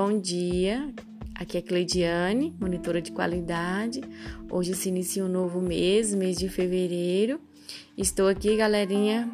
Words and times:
Bom 0.00 0.16
dia, 0.20 0.94
aqui 1.34 1.58
é 1.58 1.60
Cleidiane, 1.60 2.54
monitora 2.60 3.02
de 3.02 3.10
qualidade. 3.10 4.00
Hoje 4.48 4.72
se 4.74 4.90
inicia 4.90 5.24
um 5.24 5.28
novo 5.28 5.60
mês, 5.60 6.14
mês 6.14 6.38
de 6.38 6.48
fevereiro. 6.48 7.40
Estou 7.96 8.28
aqui, 8.28 8.56
galerinha, 8.56 9.28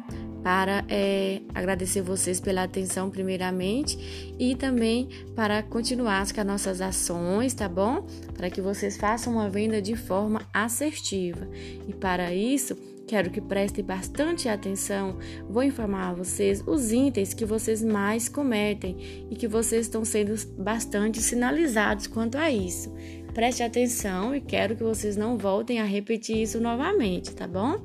para 0.45 0.85
é, 0.87 1.41
agradecer 1.55 2.03
vocês 2.03 2.39
pela 2.39 2.61
atenção, 2.61 3.09
primeiramente, 3.09 4.35
e 4.37 4.55
também 4.55 5.09
para 5.35 5.63
continuar 5.63 6.31
com 6.31 6.39
as 6.39 6.45
nossas 6.45 6.81
ações, 6.81 7.55
tá 7.55 7.67
bom? 7.67 8.05
Para 8.35 8.51
que 8.51 8.61
vocês 8.61 8.95
façam 8.95 9.33
uma 9.33 9.49
venda 9.49 9.81
de 9.81 9.95
forma 9.95 10.47
assertiva. 10.53 11.49
E 11.87 11.93
para 11.93 12.31
isso, 12.31 12.77
Quero 13.07 13.29
que 13.29 13.39
prestem 13.39 13.85
bastante 13.85 14.49
atenção. 14.49 15.19
Vou 15.47 15.61
informar 15.61 16.09
a 16.09 16.13
vocês 16.13 16.63
os 16.65 16.91
itens 16.91 17.35
que 17.35 17.45
vocês 17.45 17.83
mais 17.83 18.27
cometem 18.27 19.27
e 19.29 19.35
que 19.35 19.47
vocês 19.47 19.85
estão 19.85 20.03
sendo 20.03 20.33
bastante 20.57 21.21
sinalizados 21.21 22.07
quanto 22.07 22.35
a 22.35 22.49
isso. 22.49 22.91
Preste 23.35 23.61
atenção 23.63 24.33
e 24.33 24.39
quero 24.39 24.77
que 24.77 24.83
vocês 24.83 25.17
não 25.17 25.37
voltem 25.37 25.81
a 25.81 25.83
repetir 25.83 26.41
isso 26.41 26.57
novamente, 26.57 27.35
tá 27.35 27.45
bom? 27.45 27.81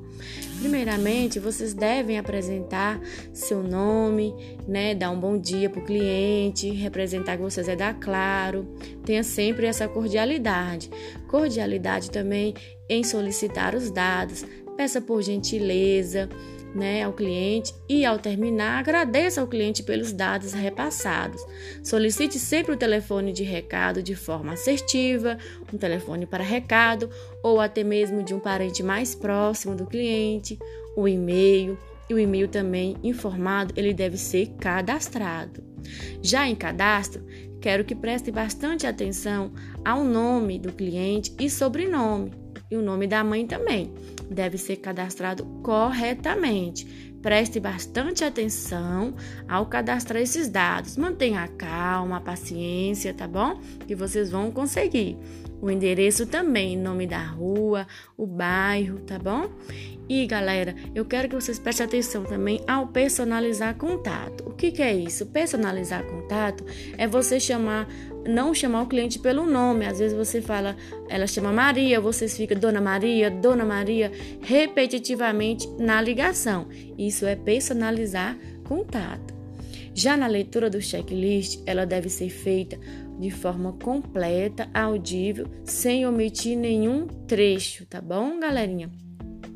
Primeiramente, 0.61 1.41
vocês 1.41 1.73
devem 1.73 2.17
apresentar 2.17 3.01
seu 3.33 3.61
nome, 3.61 4.33
né? 4.65 4.95
Dar 4.95 5.11
um 5.11 5.19
bom 5.19 5.37
dia 5.37 5.69
para 5.69 5.81
o 5.81 5.85
cliente, 5.85 6.69
representar 6.71 7.35
que 7.35 7.43
vocês 7.43 7.67
é 7.67 7.75
da 7.75 7.93
Claro. 7.93 8.65
Tenha 9.03 9.23
sempre 9.23 9.65
essa 9.65 9.89
cordialidade. 9.89 10.89
Cordialidade 11.27 12.09
também 12.09 12.53
em 12.87 13.03
solicitar 13.03 13.75
os 13.75 13.91
dados 13.91 14.45
peça 14.81 14.99
por 14.99 15.21
gentileza 15.21 16.29
né, 16.73 17.03
ao 17.03 17.13
cliente 17.13 17.73
e, 17.87 18.05
ao 18.05 18.17
terminar, 18.17 18.79
agradeça 18.79 19.41
ao 19.41 19.47
cliente 19.47 19.83
pelos 19.83 20.11
dados 20.11 20.53
repassados. 20.53 21.41
Solicite 21.83 22.39
sempre 22.39 22.73
o 22.73 22.77
telefone 22.77 23.33
de 23.33 23.43
recado 23.43 24.01
de 24.01 24.15
forma 24.15 24.53
assertiva, 24.53 25.37
um 25.73 25.77
telefone 25.77 26.25
para 26.25 26.43
recado 26.43 27.09
ou 27.43 27.59
até 27.59 27.83
mesmo 27.83 28.23
de 28.23 28.33
um 28.33 28.39
parente 28.39 28.81
mais 28.81 29.13
próximo 29.13 29.75
do 29.75 29.85
cliente, 29.85 30.57
o 30.95 31.07
e-mail. 31.07 31.77
E 32.09 32.13
o 32.13 32.19
e-mail 32.19 32.49
também 32.49 32.97
informado, 33.01 33.73
ele 33.77 33.93
deve 33.93 34.17
ser 34.17 34.47
cadastrado. 34.59 35.63
Já 36.21 36.45
em 36.45 36.55
cadastro, 36.55 37.25
quero 37.61 37.85
que 37.85 37.95
preste 37.95 38.29
bastante 38.29 38.85
atenção 38.85 39.53
ao 39.83 40.03
nome 40.03 40.59
do 40.59 40.73
cliente 40.73 41.33
e 41.39 41.49
sobrenome, 41.49 42.33
e 42.69 42.75
o 42.75 42.81
nome 42.81 43.07
da 43.07 43.23
mãe 43.23 43.47
também 43.47 43.93
deve 44.33 44.57
ser 44.57 44.77
cadastrado 44.77 45.45
corretamente. 45.61 46.85
Preste 47.21 47.59
bastante 47.59 48.23
atenção 48.23 49.13
ao 49.47 49.67
cadastrar 49.67 50.21
esses 50.21 50.49
dados. 50.49 50.97
Mantenha 50.97 51.43
a 51.43 51.47
calma, 51.47 52.17
a 52.17 52.21
paciência, 52.21 53.13
tá 53.13 53.27
bom? 53.27 53.59
Que 53.85 53.93
vocês 53.93 54.31
vão 54.31 54.49
conseguir. 54.49 55.17
O 55.61 55.69
endereço 55.69 56.25
também, 56.25 56.75
nome 56.75 57.05
da 57.05 57.23
rua, 57.23 57.85
o 58.17 58.25
bairro, 58.25 58.99
tá 58.99 59.19
bom? 59.19 59.49
E 60.09 60.25
galera, 60.25 60.75
eu 60.93 61.05
quero 61.05 61.29
que 61.29 61.35
vocês 61.35 61.57
prestem 61.59 61.85
atenção 61.85 62.23
também 62.23 62.61
ao 62.67 62.87
personalizar 62.87 63.75
contato. 63.75 64.43
O 64.45 64.51
que, 64.51 64.71
que 64.71 64.81
é 64.81 64.93
isso? 64.93 65.27
Personalizar 65.27 66.03
contato 66.03 66.65
é 66.97 67.07
você 67.07 67.39
chamar 67.39 67.87
não 68.27 68.53
chamar 68.53 68.83
o 68.83 68.87
cliente 68.87 69.19
pelo 69.19 69.45
nome. 69.45 69.85
Às 69.85 69.99
vezes 69.99 70.17
você 70.17 70.41
fala, 70.41 70.75
ela 71.07 71.25
chama 71.25 71.51
Maria, 71.51 72.01
vocês 72.01 72.35
ficam 72.35 72.59
Dona 72.59 72.81
Maria, 72.81 73.31
Dona 73.31 73.65
Maria, 73.65 74.11
repetitivamente 74.41 75.67
na 75.79 76.01
ligação. 76.01 76.67
Isso 76.97 77.25
é 77.25 77.35
personalizar 77.35 78.37
contato. 78.63 79.40
Já 79.93 80.15
na 80.15 80.27
leitura 80.27 80.69
do 80.69 80.81
checklist, 80.81 81.61
ela 81.65 81.85
deve 81.85 82.09
ser 82.09 82.29
feita 82.29 82.79
de 83.19 83.29
forma 83.29 83.73
completa, 83.73 84.69
audível, 84.73 85.47
sem 85.63 86.05
omitir 86.05 86.57
nenhum 86.57 87.07
trecho, 87.27 87.85
tá 87.85 88.01
bom, 88.01 88.39
galerinha? 88.39 88.89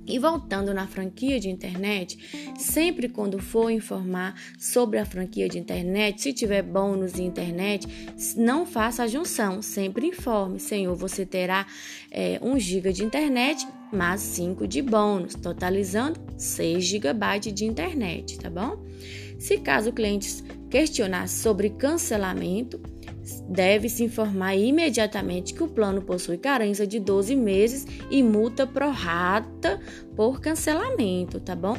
E 0.07 0.19
voltando 0.19 0.73
na 0.73 0.85
franquia 0.85 1.39
de 1.39 1.49
internet, 1.49 2.17
sempre 2.57 3.09
quando 3.09 3.39
for 3.39 3.71
informar 3.71 4.39
sobre 4.59 4.99
a 4.99 5.05
franquia 5.05 5.49
de 5.49 5.57
internet, 5.57 6.21
se 6.21 6.33
tiver 6.33 6.61
bônus 6.61 7.13
de 7.13 7.23
internet, 7.23 7.87
não 8.37 8.65
faça 8.65 9.03
a 9.03 9.07
junção, 9.07 9.61
sempre 9.61 10.07
informe, 10.07 10.59
Senhor, 10.59 10.95
você 10.95 11.25
terá 11.25 11.65
é, 12.11 12.39
1 12.41 12.59
GB 12.59 12.93
de 12.93 13.03
internet 13.03 13.67
mais 13.91 14.21
5 14.21 14.67
de 14.67 14.81
bônus, 14.81 15.35
totalizando 15.35 16.19
6 16.37 16.83
GB 16.83 17.51
de 17.53 17.65
internet, 17.65 18.37
tá 18.37 18.49
bom? 18.49 18.83
Se 19.39 19.57
caso 19.57 19.89
o 19.89 19.93
cliente 19.93 20.43
questionar 20.69 21.27
sobre 21.27 21.69
cancelamento, 21.69 22.79
deve-se 23.47 24.03
informar 24.03 24.55
imediatamente 24.55 25.53
que 25.53 25.63
o 25.63 25.67
plano 25.67 26.01
possui 26.01 26.37
carência 26.37 26.85
de 26.85 26.99
12 26.99 27.35
meses 27.35 27.85
e 28.09 28.21
multa 28.21 28.67
prorata 28.67 29.79
por 30.15 30.39
cancelamento, 30.39 31.39
tá 31.39 31.55
bom? 31.55 31.75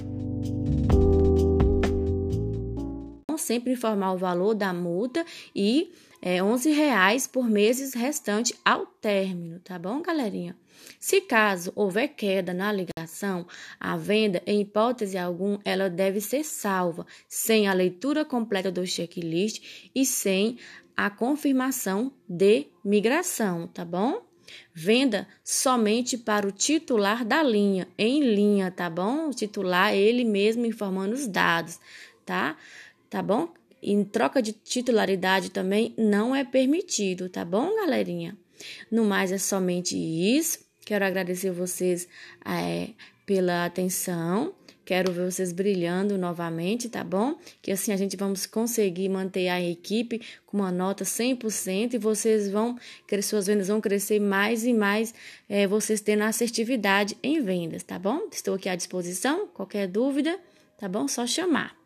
Sempre 3.37 3.75
informar 3.75 4.13
o 4.13 4.19
valor 4.19 4.55
da 4.55 4.73
multa 4.73 5.25
e 5.55 5.93
é, 6.29 6.43
11 6.43 6.73
reais 6.73 7.29
por 7.29 7.49
meses 7.49 7.95
restante 7.95 8.53
ao 8.65 8.85
término, 8.85 9.61
tá 9.61 9.79
bom, 9.79 10.03
galerinha? 10.03 10.57
Se 10.99 11.21
caso 11.21 11.71
houver 11.77 12.09
queda 12.09 12.53
na 12.53 12.73
ligação, 12.73 13.47
a 13.79 13.97
venda, 13.97 14.43
em 14.45 14.63
hipótese 14.63 15.17
alguma, 15.17 15.61
ela 15.65 15.89
deve 15.89 16.21
ser 16.21 16.43
salva, 16.43 17.07
sem 17.29 17.69
a 17.69 17.73
leitura 17.73 18.25
completa 18.25 18.73
do 18.73 18.85
checklist 18.85 19.89
e 19.95 20.05
sem 20.05 20.59
a 20.97 21.09
confirmação 21.09 22.13
de 22.29 22.67
migração, 22.85 23.69
tá 23.69 23.85
bom? 23.85 24.27
Venda 24.75 25.29
somente 25.45 26.19
para 26.19 26.45
o 26.45 26.51
titular 26.51 27.25
da 27.25 27.41
linha, 27.41 27.87
em 27.97 28.35
linha, 28.35 28.69
tá 28.73 28.91
bom? 28.91 29.29
O 29.29 29.33
titular, 29.33 29.95
ele 29.95 30.25
mesmo 30.25 30.67
informando 30.67 31.15
os 31.15 31.29
dados, 31.29 31.79
tá? 32.25 32.57
Tá 33.09 33.23
bom? 33.23 33.55
Em 33.87 34.03
troca 34.03 34.43
de 34.43 34.53
titularidade 34.53 35.49
também 35.49 35.95
não 35.97 36.35
é 36.35 36.43
permitido, 36.43 37.29
tá 37.29 37.45
bom, 37.45 37.77
galerinha? 37.77 38.37
No 38.91 39.05
mais, 39.05 39.31
é 39.31 39.39
somente 39.39 39.97
isso. 39.97 40.59
Quero 40.85 41.05
agradecer 41.05 41.53
vocês 41.53 42.09
é, 42.45 42.89
pela 43.25 43.65
atenção. 43.65 44.53
Quero 44.85 45.13
ver 45.13 45.31
vocês 45.31 45.53
brilhando 45.53 46.19
novamente, 46.19 46.89
tá 46.89 47.05
bom? 47.05 47.39
Que 47.63 47.71
assim 47.71 47.93
a 47.93 47.97
gente 47.97 48.17
vamos 48.17 48.45
conseguir 48.45 49.09
manter 49.09 49.49
a 49.49 49.61
equipe 49.63 50.21
com 50.45 50.57
uma 50.57 50.73
nota 50.73 51.05
100% 51.05 51.95
e 51.95 51.99
vocês 51.99 52.51
vão, 52.51 52.77
suas 53.23 53.47
vendas 53.47 53.69
vão 53.69 53.81
crescer 53.81 54.19
mais 54.19 54.65
e 54.65 54.73
mais, 54.73 55.15
é, 55.49 55.65
vocês 55.65 56.01
tendo 56.01 56.23
assertividade 56.23 57.17
em 57.23 57.41
vendas, 57.41 57.85
tá 57.85 58.01
bom? 58.01 58.29
Estou 58.33 58.55
aqui 58.55 58.69
à 58.69 58.75
disposição. 58.75 59.47
Qualquer 59.47 59.87
dúvida, 59.87 60.37
tá 60.77 60.89
bom? 60.89 61.07
Só 61.07 61.25
chamar. 61.25 61.86